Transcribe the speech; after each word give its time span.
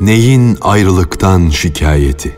Neyin 0.00 0.58
ayrılıktan 0.60 1.48
şikayeti? 1.48 2.36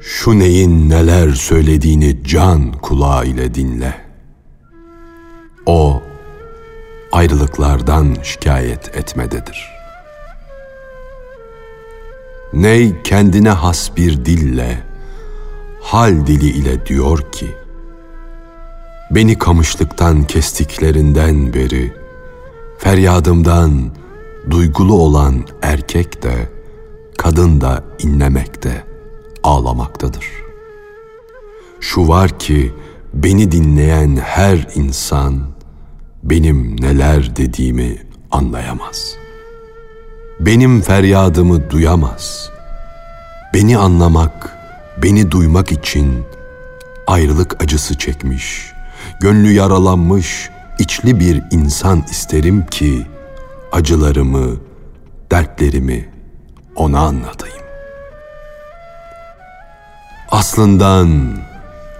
Şu 0.00 0.38
neyin 0.38 0.90
neler 0.90 1.30
söylediğini 1.30 2.24
can 2.24 2.72
kulağı 2.72 3.26
ile 3.26 3.54
dinle. 3.54 3.94
O 5.66 6.02
ayrılıklardan 7.12 8.16
şikayet 8.22 8.96
etmededir. 8.96 9.70
Ney 12.52 13.02
kendine 13.02 13.50
has 13.50 13.96
bir 13.96 14.24
dille, 14.24 14.82
hal 15.82 16.26
dili 16.26 16.48
ile 16.48 16.86
diyor 16.86 17.32
ki, 17.32 17.46
Beni 19.10 19.38
kamışlıktan 19.38 20.24
kestiklerinden 20.24 21.54
beri, 21.54 21.92
feryadımdan 22.78 23.99
duygulu 24.50 24.94
olan 24.94 25.44
erkek 25.62 26.22
de, 26.22 26.48
kadın 27.18 27.60
da 27.60 27.84
inlemekte, 27.98 28.84
ağlamaktadır. 29.42 30.26
Şu 31.80 32.08
var 32.08 32.38
ki, 32.38 32.74
beni 33.14 33.52
dinleyen 33.52 34.16
her 34.16 34.66
insan, 34.74 35.40
benim 36.22 36.80
neler 36.80 37.36
dediğimi 37.36 37.96
anlayamaz. 38.30 39.14
Benim 40.40 40.80
feryadımı 40.80 41.70
duyamaz. 41.70 42.50
Beni 43.54 43.78
anlamak, 43.78 44.56
beni 45.02 45.30
duymak 45.30 45.72
için 45.72 46.24
ayrılık 47.06 47.62
acısı 47.62 47.98
çekmiş, 47.98 48.72
gönlü 49.20 49.52
yaralanmış, 49.52 50.50
içli 50.78 51.20
bir 51.20 51.42
insan 51.50 52.04
isterim 52.10 52.66
ki 52.66 53.06
acılarımı, 53.72 54.56
dertlerimi 55.30 56.08
ona 56.76 57.00
anlatayım. 57.00 57.64
Aslından, 60.30 61.38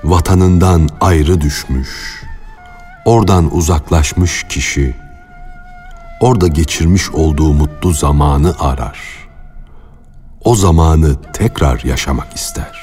vatanından 0.05 0.89
ayrı 1.01 1.41
düşmüş, 1.41 2.23
oradan 3.05 3.57
uzaklaşmış 3.57 4.47
kişi, 4.49 4.97
orada 6.21 6.49
geçirmiş 6.49 7.11
olduğu 7.11 7.53
mutlu 7.53 7.93
zamanı 7.93 8.55
arar. 8.61 8.99
O 10.45 10.55
zamanı 10.55 11.23
tekrar 11.33 11.85
yaşamak 11.85 12.37
ister. 12.37 12.81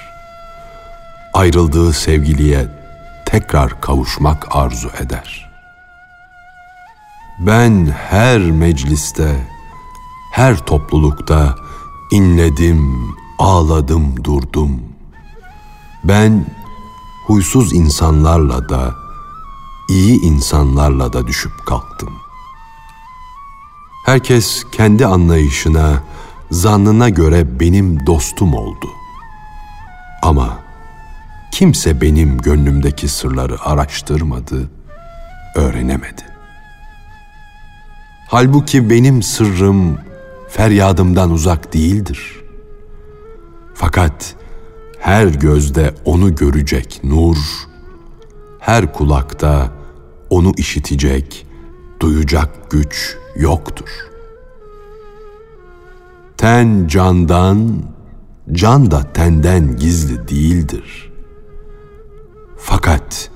Ayrıldığı 1.33 1.93
sevgiliye 1.93 2.67
tekrar 3.25 3.81
kavuşmak 3.81 4.55
arzu 4.55 4.89
eder. 5.01 5.46
Ben 7.39 7.85
her 7.85 8.39
mecliste, 8.39 9.47
her 10.31 10.65
toplulukta 10.65 11.55
inledim, 12.11 13.15
ağladım, 13.39 14.23
durdum. 14.23 14.81
Ben 16.03 16.45
huysuz 17.27 17.73
insanlarla 17.73 18.69
da, 18.69 18.95
iyi 19.89 20.21
insanlarla 20.21 21.13
da 21.13 21.27
düşüp 21.27 21.65
kalktım. 21.65 22.13
Herkes 24.05 24.63
kendi 24.71 25.05
anlayışına, 25.05 26.03
zannına 26.51 27.09
göre 27.09 27.59
benim 27.59 28.05
dostum 28.05 28.53
oldu. 28.53 28.87
Ama 30.23 30.59
kimse 31.51 32.01
benim 32.01 32.37
gönlümdeki 32.37 33.07
sırları 33.07 33.61
araştırmadı, 33.61 34.69
öğrenemedi. 35.55 36.26
Halbuki 38.29 38.89
benim 38.89 39.23
sırrım 39.23 39.99
feryadımdan 40.49 41.31
uzak 41.31 41.73
değildir. 41.73 42.43
Fakat 43.73 44.35
her 44.99 45.27
gözde 45.27 45.93
onu 46.05 46.35
görecek 46.35 46.99
nur, 47.03 47.37
her 48.59 48.93
kulakta 48.93 49.71
onu 50.29 50.51
işitecek, 50.57 51.47
duyacak 51.99 52.71
güç 52.71 53.17
yoktur. 53.35 53.89
Ten 56.37 56.87
candan, 56.87 57.83
can 58.51 58.91
da 58.91 59.13
tenden 59.13 59.77
gizli 59.77 60.27
değildir. 60.27 61.11
Fakat 62.57 63.31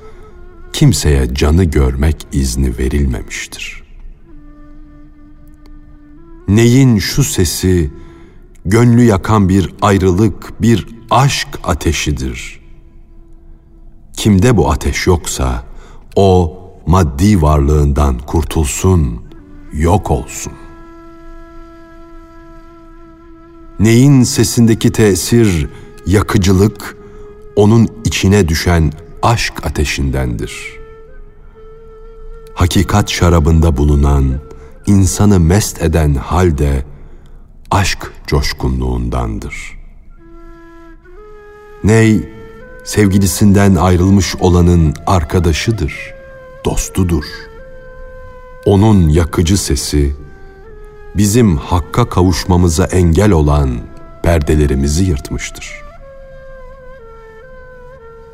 kimseye 0.73 1.33
canı 1.33 1.63
görmek 1.63 2.27
izni 2.31 2.77
verilmemiştir. 2.77 3.80
Neyin 6.51 6.97
şu 6.97 7.23
sesi 7.23 7.91
gönlü 8.65 9.03
yakan 9.03 9.49
bir 9.49 9.73
ayrılık, 9.81 10.61
bir 10.61 10.87
aşk 11.09 11.47
ateşidir. 11.63 12.61
Kimde 14.13 14.57
bu 14.57 14.71
ateş 14.71 15.07
yoksa 15.07 15.63
o 16.15 16.57
maddi 16.85 17.41
varlığından 17.41 18.19
kurtulsun, 18.19 19.21
yok 19.73 20.11
olsun. 20.11 20.53
Neyin 23.79 24.23
sesindeki 24.23 24.91
tesir, 24.91 25.67
yakıcılık, 26.05 26.97
onun 27.55 27.87
içine 28.05 28.47
düşen 28.47 28.93
aşk 29.21 29.65
ateşindendir. 29.65 30.79
Hakikat 32.53 33.09
şarabında 33.09 33.77
bulunan, 33.77 34.50
insanı 34.91 35.39
mest 35.39 35.81
eden 35.81 36.13
halde 36.13 36.85
aşk 37.71 38.11
coşkunluğundandır. 38.27 39.79
Ney, 41.83 42.29
sevgilisinden 42.83 43.75
ayrılmış 43.75 44.35
olanın 44.35 44.93
arkadaşıdır, 45.07 46.13
dostudur. 46.65 47.25
Onun 48.65 49.09
yakıcı 49.09 49.57
sesi, 49.57 50.15
bizim 51.17 51.57
hakka 51.57 52.09
kavuşmamıza 52.09 52.85
engel 52.85 53.31
olan 53.31 53.79
perdelerimizi 54.23 55.03
yırtmıştır. 55.03 55.81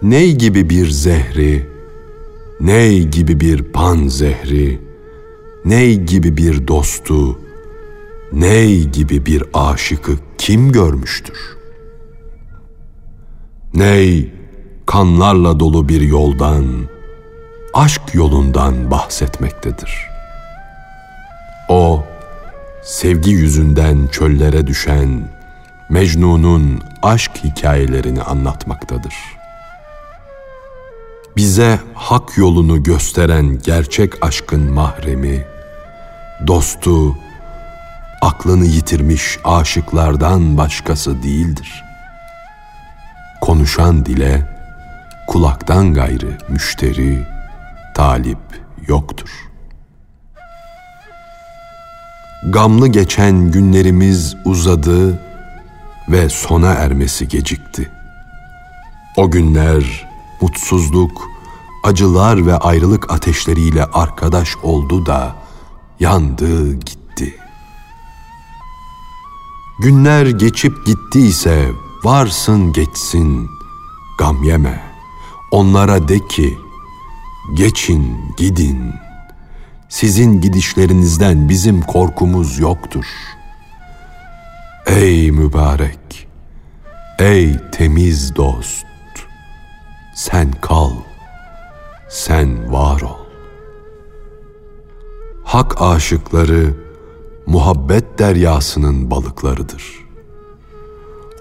Ney 0.02 0.36
gibi 0.36 0.70
bir 0.70 0.90
zehri, 0.90 1.70
ney 2.60 3.08
gibi 3.08 3.40
bir 3.40 3.64
pan 3.64 4.08
zehri, 4.08 4.87
ney 5.68 6.00
gibi 6.00 6.38
bir 6.38 6.68
dostu, 6.68 7.40
ney 8.32 8.84
gibi 8.84 9.26
bir 9.26 9.44
aşıkı 9.54 10.12
kim 10.38 10.72
görmüştür? 10.72 11.38
Ney 13.74 14.34
kanlarla 14.86 15.60
dolu 15.60 15.90
bir 15.90 16.02
yoldan, 16.02 16.66
aşk 17.74 18.02
yolundan 18.14 18.92
bahsetmektedir. 18.92 20.08
O, 21.70 22.04
sevgi 22.84 23.32
yüzünden 23.32 24.08
çöllere 24.08 24.68
düşen 24.68 25.38
Mecnun'un 25.90 26.82
aşk 27.02 27.32
hikayelerini 27.44 28.22
anlatmaktadır. 28.22 29.16
Bize 31.36 31.80
hak 31.94 32.38
yolunu 32.38 32.84
gösteren 32.84 33.60
gerçek 33.64 34.26
aşkın 34.26 34.72
mahremi, 34.72 35.57
dostu, 36.48 37.18
aklını 38.22 38.66
yitirmiş 38.66 39.40
aşıklardan 39.44 40.58
başkası 40.58 41.24
değildir. 41.24 41.84
Konuşan 43.42 44.06
dile, 44.06 44.58
kulaktan 45.28 45.94
gayrı 45.94 46.38
müşteri, 46.50 47.28
talip 47.96 48.38
yoktur. 48.88 49.30
Gamlı 52.44 52.88
geçen 52.88 53.52
günlerimiz 53.52 54.36
uzadı 54.46 55.20
ve 56.10 56.30
sona 56.30 56.74
ermesi 56.74 57.28
gecikti. 57.28 57.92
O 59.18 59.32
günler 59.32 60.08
mutsuzluk, 60.42 61.30
acılar 61.84 62.46
ve 62.46 62.58
ayrılık 62.58 63.12
ateşleriyle 63.12 63.86
arkadaş 63.86 64.58
oldu 64.64 65.06
da 65.06 65.36
yandı 66.00 66.74
gitti. 66.74 67.36
Günler 69.80 70.26
geçip 70.26 70.86
gittiyse 70.86 71.70
varsın 72.04 72.74
geçsin, 72.74 73.50
gam 74.20 74.44
yeme. 74.44 74.84
Onlara 75.52 76.08
de 76.08 76.28
ki, 76.28 76.58
geçin 77.54 78.34
gidin. 78.38 78.94
Sizin 79.90 80.42
gidişlerinizden 80.42 81.50
bizim 81.50 81.82
korkumuz 81.82 82.60
yoktur. 82.60 83.06
Ey 84.88 85.32
mübarek, 85.32 86.28
ey 87.20 87.56
temiz 87.72 88.36
dost, 88.36 88.86
sen 90.16 90.52
kal, 90.52 90.92
sen 92.10 92.74
var 92.74 93.02
ol. 93.02 93.27
Hak 95.48 95.82
aşıkları 95.82 96.74
muhabbet 97.46 98.20
deryasının 98.20 99.12
balıklarıdır. 99.12 100.06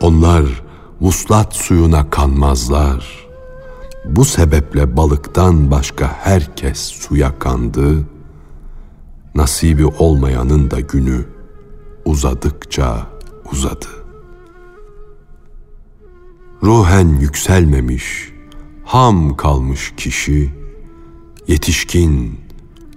Onlar 0.00 0.62
vuslat 1.00 1.56
suyuna 1.56 2.10
kanmazlar. 2.10 3.26
Bu 4.04 4.24
sebeple 4.24 4.96
balıktan 4.96 5.70
başka 5.70 6.06
herkes 6.06 6.78
suya 6.78 7.38
kandı. 7.38 8.04
Nasibi 9.34 9.86
olmayanın 9.86 10.70
da 10.70 10.80
günü 10.80 11.24
uzadıkça 12.04 13.06
uzadı. 13.52 13.88
Ruhen 16.62 17.08
yükselmemiş, 17.08 18.32
ham 18.84 19.36
kalmış 19.36 19.94
kişi, 19.96 20.54
yetişkin, 21.48 22.45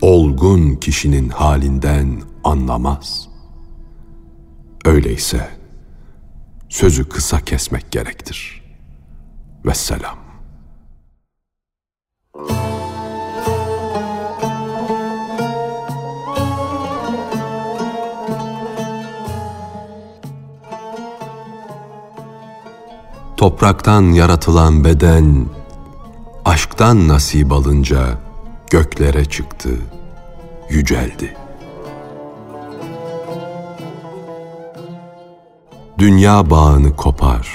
olgun 0.01 0.75
kişinin 0.75 1.30
halinden 1.30 2.22
anlamaz. 2.44 3.30
Öyleyse 4.86 5.50
sözü 6.69 7.10
kısa 7.10 7.42
kesmek 7.42 7.92
gerektir. 7.92 8.63
Vesselam. 9.66 10.18
Topraktan 23.38 24.02
yaratılan 24.02 24.84
beden 24.84 25.45
aşktan 26.45 27.07
nasip 27.07 27.52
alınca 27.52 28.29
göklere 28.69 29.25
çıktı, 29.25 29.69
yüceldi. 30.69 31.38
Dünya 35.98 36.50
bağını 36.50 36.95
kopar. 36.95 37.50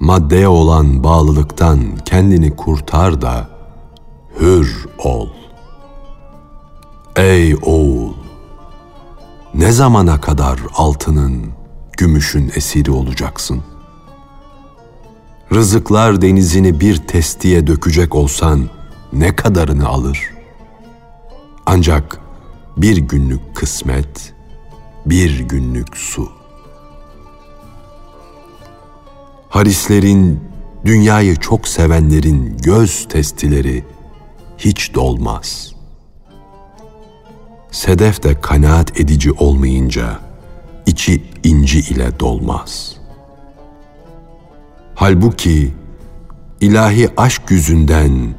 Maddeye 0.00 0.48
olan 0.48 1.04
bağlılıktan 1.04 1.80
kendini 2.04 2.56
kurtar 2.56 3.22
da 3.22 3.48
hür 4.40 4.86
ol. 4.98 5.28
Ey 7.16 7.54
oğul! 7.62 8.12
Ne 9.54 9.72
zamana 9.72 10.20
kadar 10.20 10.60
altının, 10.74 11.52
gümüşün 11.98 12.52
esiri 12.56 12.90
olacaksın? 12.90 13.62
Rızıklar 15.52 16.22
denizini 16.22 16.80
bir 16.80 16.96
testiye 16.96 17.66
dökecek 17.66 18.14
olsan 18.14 18.68
ne 19.12 19.36
kadarını 19.36 19.88
alır? 19.88 20.30
Ancak 21.66 22.18
bir 22.76 22.96
günlük 22.96 23.56
kısmet, 23.56 24.34
bir 25.06 25.40
günlük 25.40 25.96
su.'' 25.96 26.42
Harislerin, 29.52 30.40
dünyayı 30.84 31.36
çok 31.36 31.68
sevenlerin 31.68 32.56
göz 32.62 33.08
testileri 33.08 33.84
hiç 34.58 34.94
dolmaz. 34.94 35.72
Sedef 37.70 38.22
de 38.22 38.40
kanaat 38.40 39.00
edici 39.00 39.32
olmayınca 39.32 40.20
içi 40.86 41.24
inci 41.44 41.80
ile 41.80 42.20
dolmaz. 42.20 42.96
Halbuki 44.94 45.72
ilahi 46.60 47.08
aşk 47.16 47.50
yüzünden, 47.50 48.34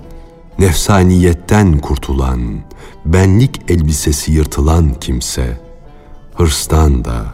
nefsaniyetten 0.60 1.78
kurtulan, 1.78 2.60
benlik 3.06 3.62
elbisesi 3.72 4.32
yırtılan 4.32 4.94
kimse, 4.94 5.62
hırstan 6.36 7.06
da, 7.06 7.26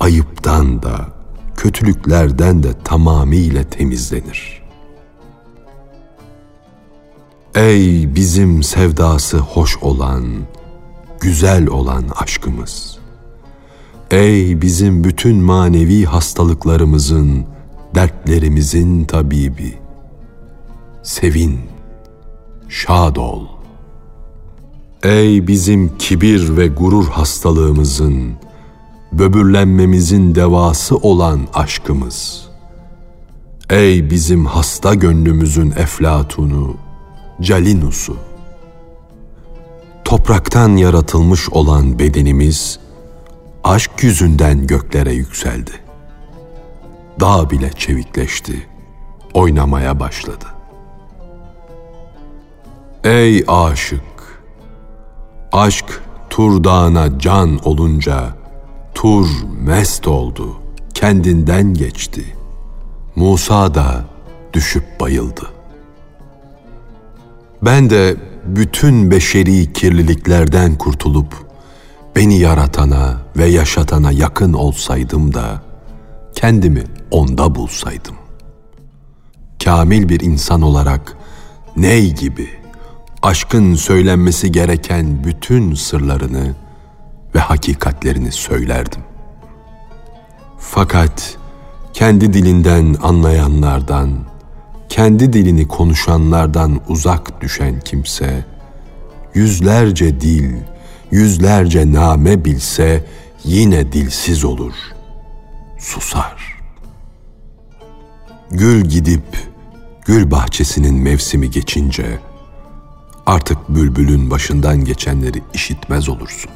ayıptan 0.00 0.82
da, 0.82 1.08
kötülüklerden 1.56 2.62
de 2.62 2.68
tamamıyla 2.84 3.64
temizlenir. 3.64 4.62
Ey 7.54 8.14
bizim 8.14 8.62
sevdası 8.62 9.38
hoş 9.38 9.76
olan, 9.76 10.24
güzel 11.20 11.66
olan 11.66 12.04
aşkımız! 12.16 12.98
Ey 14.10 14.62
bizim 14.62 15.04
bütün 15.04 15.36
manevi 15.36 16.04
hastalıklarımızın, 16.04 17.46
dertlerimizin 17.94 19.04
tabibi! 19.04 19.78
Sevin, 21.02 21.60
şad 22.68 23.16
ol. 23.16 23.46
Ey 25.02 25.46
bizim 25.46 25.98
kibir 25.98 26.56
ve 26.56 26.68
gurur 26.68 27.08
hastalığımızın, 27.08 28.32
böbürlenmemizin 29.12 30.34
devası 30.34 30.96
olan 30.96 31.40
aşkımız. 31.54 32.48
Ey 33.70 34.10
bizim 34.10 34.46
hasta 34.46 34.94
gönlümüzün 34.94 35.70
eflatunu, 35.70 36.76
Calinusu. 37.40 38.16
Topraktan 40.04 40.76
yaratılmış 40.76 41.48
olan 41.48 41.98
bedenimiz, 41.98 42.80
aşk 43.64 43.90
yüzünden 44.02 44.66
göklere 44.66 45.12
yükseldi. 45.12 45.72
Dağ 47.20 47.50
bile 47.50 47.70
çevikleşti, 47.72 48.66
oynamaya 49.34 50.00
başladı. 50.00 50.55
Ey 53.06 53.44
aşık! 53.48 54.02
Aşk 55.52 56.02
Tur 56.30 56.64
Dağı'na 56.64 57.18
can 57.18 57.60
olunca, 57.64 58.36
Tur 58.94 59.28
mest 59.60 60.08
oldu, 60.08 60.56
kendinden 60.94 61.74
geçti. 61.74 62.36
Musa 63.16 63.74
da 63.74 64.04
düşüp 64.52 65.00
bayıldı. 65.00 65.46
Ben 67.62 67.90
de 67.90 68.16
bütün 68.46 69.10
beşeri 69.10 69.72
kirliliklerden 69.72 70.78
kurtulup 70.78 71.34
beni 72.16 72.38
yaratana 72.38 73.20
ve 73.36 73.46
yaşatana 73.46 74.12
yakın 74.12 74.52
olsaydım 74.52 75.34
da 75.34 75.62
kendimi 76.34 76.84
onda 77.10 77.54
bulsaydım. 77.54 78.16
Kamil 79.64 80.08
bir 80.08 80.20
insan 80.20 80.62
olarak 80.62 81.16
ney 81.76 82.14
gibi 82.14 82.65
aşkın 83.26 83.74
söylenmesi 83.74 84.52
gereken 84.52 85.24
bütün 85.24 85.74
sırlarını 85.74 86.54
ve 87.34 87.38
hakikatlerini 87.38 88.32
söylerdim. 88.32 89.02
Fakat 90.58 91.38
kendi 91.92 92.32
dilinden 92.32 92.96
anlayanlardan, 93.02 94.10
kendi 94.88 95.32
dilini 95.32 95.68
konuşanlardan 95.68 96.80
uzak 96.88 97.40
düşen 97.40 97.80
kimse, 97.80 98.44
yüzlerce 99.34 100.20
dil, 100.20 100.54
yüzlerce 101.10 101.92
name 101.92 102.44
bilse 102.44 103.04
yine 103.44 103.92
dilsiz 103.92 104.44
olur, 104.44 104.74
susar. 105.78 106.62
Gül 108.50 108.84
gidip 108.84 109.38
gül 110.04 110.30
bahçesinin 110.30 110.94
mevsimi 110.94 111.50
geçince 111.50 112.18
artık 113.26 113.68
bülbülün 113.68 114.30
başından 114.30 114.84
geçenleri 114.84 115.42
işitmez 115.54 116.08
olursun. 116.08 116.50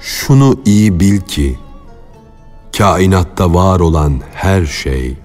Şunu 0.00 0.60
iyi 0.64 1.00
bil 1.00 1.20
ki, 1.20 1.58
kainatta 2.78 3.54
var 3.54 3.80
olan 3.80 4.20
her 4.34 4.66
şey, 4.66 5.16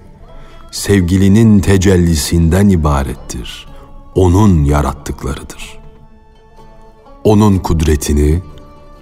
sevgilinin 0.70 1.60
tecellisinden 1.60 2.68
ibarettir. 2.68 3.66
Onun 4.14 4.64
yarattıklarıdır. 4.64 5.78
Onun 7.24 7.58
kudretini, 7.58 8.42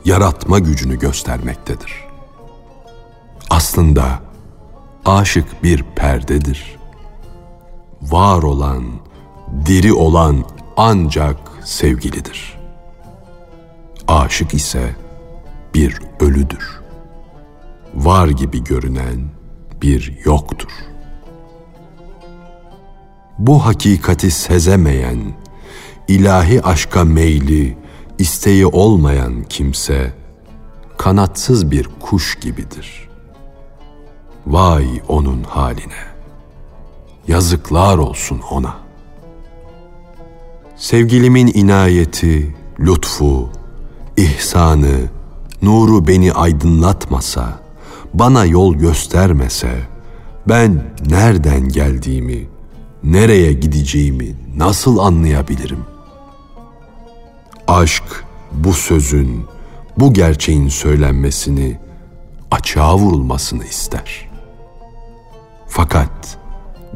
yaratma 0.04 0.58
gücünü 0.58 0.98
göstermektedir. 0.98 1.92
Aslında 3.50 4.20
aşık 5.04 5.62
bir 5.62 5.82
perdedir. 5.82 6.78
Var 8.02 8.42
olan, 8.42 8.84
diri 9.66 9.92
olan 9.92 10.44
ancak 10.76 11.36
sevgilidir. 11.64 12.58
Aşık 14.08 14.54
ise 14.54 14.96
bir 15.74 16.00
ölüdür. 16.20 16.80
Var 17.94 18.28
gibi 18.28 18.64
görünen 18.64 19.30
bir 19.82 20.18
yoktur. 20.24 20.70
Bu 23.38 23.66
hakikati 23.66 24.30
sezemeyen, 24.30 25.18
ilahi 26.08 26.62
aşka 26.62 27.04
meyli, 27.04 27.78
isteği 28.18 28.66
olmayan 28.66 29.44
kimse 29.44 30.14
kanatsız 30.96 31.70
bir 31.70 31.88
kuş 32.00 32.38
gibidir. 32.40 33.08
Vay 34.46 35.02
onun 35.08 35.42
haline. 35.42 36.08
Yazıklar 37.28 37.98
olsun 37.98 38.40
ona. 38.50 38.87
Sevgilimin 40.78 41.46
inayeti, 41.54 42.56
lütfu, 42.80 43.50
ihsanı, 44.16 44.96
nuru 45.62 46.06
beni 46.06 46.32
aydınlatmasa, 46.32 47.58
bana 48.14 48.44
yol 48.44 48.74
göstermese, 48.74 49.88
ben 50.48 50.94
nereden 51.06 51.68
geldiğimi, 51.68 52.48
nereye 53.04 53.52
gideceğimi 53.52 54.34
nasıl 54.56 54.98
anlayabilirim? 54.98 55.84
Aşk 57.68 58.24
bu 58.52 58.72
sözün, 58.72 59.44
bu 59.96 60.12
gerçeğin 60.12 60.68
söylenmesini, 60.68 61.78
açığa 62.50 62.96
vurulmasını 62.98 63.64
ister. 63.64 64.30
Fakat 65.68 66.38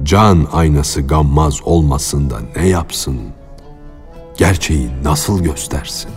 can 0.02 0.46
aynası 0.52 1.00
gammaz 1.00 1.62
olmasın 1.64 2.30
da 2.30 2.40
ne 2.56 2.68
yapsın? 2.68 3.20
Gerçeği 4.42 4.90
nasıl 5.04 5.42
göstersin? 5.42 6.10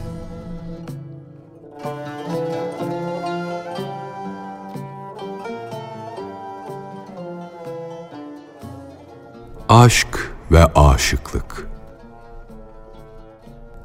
Aşk 9.70 10.36
ve 10.52 10.66
aşıklık 10.66 11.68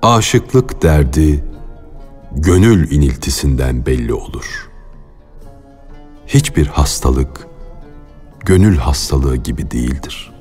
Aşıklık 0.02 0.82
derdi 0.82 1.44
gönül 2.32 2.90
iniltisinden 2.90 3.86
belli 3.86 4.14
olur. 4.14 4.70
Hiçbir 6.26 6.66
hastalık 6.66 7.46
gönül 8.40 8.76
hastalığı 8.76 9.36
gibi 9.36 9.70
değildir. 9.70 10.32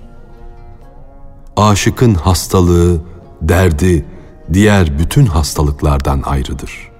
Aşıkın 1.57 2.13
hastalığı, 2.13 3.01
derdi 3.41 4.05
diğer 4.53 4.99
bütün 4.99 5.25
hastalıklardan 5.25 6.21
ayrıdır. 6.25 6.91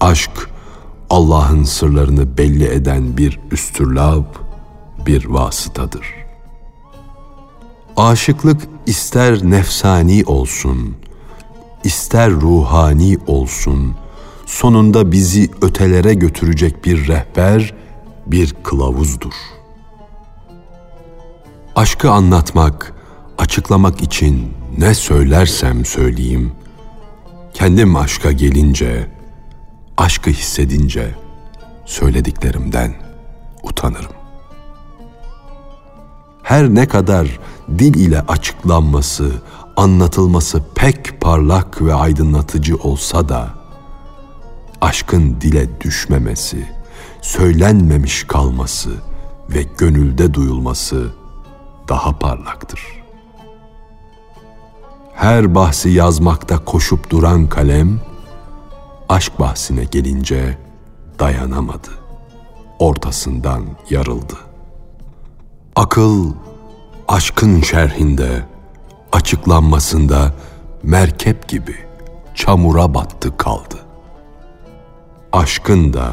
Aşk 0.00 0.50
Allah'ın 1.10 1.64
sırlarını 1.64 2.38
belli 2.38 2.64
eden 2.64 3.16
bir 3.16 3.40
üstürlab, 3.50 4.24
bir 5.06 5.24
vasıtadır. 5.24 6.14
Aşıklık 7.96 8.62
ister 8.86 9.50
nefsani 9.50 10.24
olsun, 10.26 10.96
ister 11.84 12.30
ruhani 12.30 13.18
olsun, 13.26 13.94
sonunda 14.46 15.12
bizi 15.12 15.50
ötelere 15.62 16.14
götürecek 16.14 16.84
bir 16.84 17.08
rehber, 17.08 17.74
bir 18.26 18.54
kılavuzdur. 18.62 19.34
Aşkı 21.76 22.10
anlatmak, 22.10 22.94
açıklamak 23.38 24.02
için 24.02 24.59
ne 24.78 24.94
söylersem 24.94 25.84
söyleyeyim, 25.84 26.52
kendim 27.54 27.96
aşka 27.96 28.32
gelince, 28.32 29.06
aşkı 29.96 30.30
hissedince 30.30 31.14
söylediklerimden 31.86 32.94
utanırım. 33.62 34.12
Her 36.42 36.68
ne 36.74 36.88
kadar 36.88 37.40
dil 37.78 37.94
ile 37.94 38.20
açıklanması, 38.20 39.32
anlatılması 39.76 40.62
pek 40.74 41.20
parlak 41.20 41.82
ve 41.82 41.94
aydınlatıcı 41.94 42.76
olsa 42.76 43.28
da 43.28 43.54
aşkın 44.80 45.40
dile 45.40 45.80
düşmemesi, 45.80 46.68
söylenmemiş 47.22 48.24
kalması 48.24 48.90
ve 49.50 49.62
gönülde 49.78 50.34
duyulması 50.34 51.12
daha 51.88 52.18
parlaktır. 52.18 52.99
Her 55.20 55.54
bahsi 55.54 55.88
yazmakta 55.88 56.64
koşup 56.64 57.10
duran 57.10 57.48
kalem 57.48 58.00
aşk 59.08 59.40
bahsine 59.40 59.84
gelince 59.84 60.58
dayanamadı. 61.18 61.88
Ortasından 62.78 63.64
yarıldı. 63.90 64.36
Akıl 65.76 66.32
aşkın 67.08 67.60
şerhinde, 67.60 68.44
açıklanmasında 69.12 70.34
merkep 70.82 71.48
gibi 71.48 71.76
çamura 72.34 72.94
battı 72.94 73.36
kaldı. 73.36 73.78
Aşkın 75.32 75.92
da, 75.92 76.12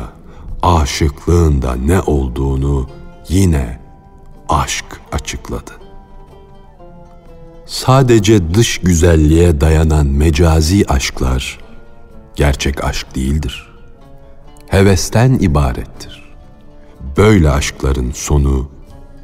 aşıklığın 0.62 1.62
da 1.62 1.76
ne 1.76 2.02
olduğunu 2.02 2.90
yine 3.30 3.80
aşk 4.50 5.02
açıkladı. 5.12 5.87
Sadece 7.68 8.54
dış 8.54 8.78
güzelliğe 8.78 9.62
dayanan 9.62 10.06
mecazi 10.06 10.86
aşklar 10.88 11.60
gerçek 12.36 12.84
aşk 12.84 13.16
değildir. 13.16 13.74
Hevesten 14.68 15.34
ibarettir. 15.34 16.34
Böyle 17.18 17.50
aşkların 17.50 18.12
sonu 18.12 18.70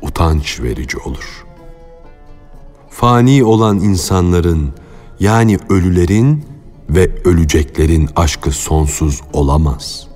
utanç 0.01 0.59
verici 0.61 0.97
olur. 0.97 1.45
Fani 2.89 3.43
olan 3.43 3.79
insanların 3.79 4.73
yani 5.19 5.57
ölülerin 5.69 6.45
ve 6.89 7.11
öleceklerin 7.25 8.09
aşkı 8.15 8.51
sonsuz 8.51 9.21
olamaz. 9.33 10.07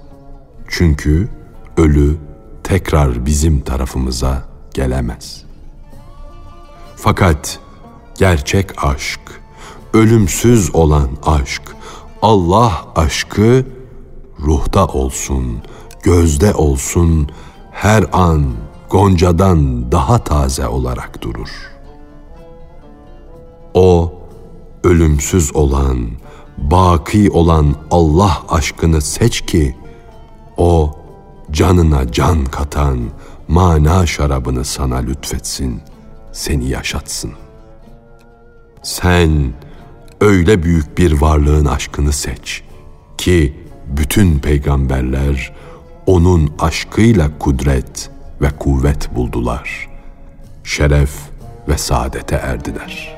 Çünkü 0.67 1.29
ölü 1.77 2.17
tekrar 2.63 3.25
bizim 3.25 3.61
tarafımıza 3.61 4.43
gelemez. 4.73 5.43
Fakat 6.95 7.59
gerçek 8.17 8.83
aşk, 8.85 9.19
ölümsüz 9.93 10.75
olan 10.75 11.09
aşk, 11.25 11.61
Allah 12.21 12.85
aşkı 12.95 13.65
ruhta 14.39 14.85
olsun, 14.85 15.61
gözde 16.03 16.53
olsun, 16.53 17.29
her 17.71 18.05
an 18.11 18.45
goncadan 18.89 19.91
daha 19.91 20.23
taze 20.23 20.67
olarak 20.67 21.21
durur. 21.21 21.49
O, 23.73 24.13
ölümsüz 24.83 25.55
olan, 25.55 26.07
baki 26.57 27.31
olan 27.31 27.75
Allah 27.91 28.43
aşkını 28.49 29.01
seç 29.01 29.41
ki, 29.41 29.75
o 30.57 30.95
canına 31.51 32.11
can 32.11 32.45
katan 32.45 32.99
mana 33.47 34.05
şarabını 34.05 34.65
sana 34.65 34.95
lütfetsin, 34.95 35.81
seni 36.31 36.69
yaşatsın. 36.69 37.46
Sen 38.83 39.53
öyle 40.21 40.63
büyük 40.63 40.97
bir 40.97 41.11
varlığın 41.11 41.65
aşkını 41.65 42.13
seç 42.13 42.63
ki 43.17 43.53
bütün 43.87 44.39
peygamberler 44.39 45.53
onun 46.05 46.53
aşkıyla 46.59 47.39
kudret 47.39 48.09
ve 48.41 48.49
kuvvet 48.59 49.15
buldular. 49.15 49.89
Şeref 50.63 51.11
ve 51.67 51.77
saadete 51.77 52.35
erdiler.'' 52.35 53.16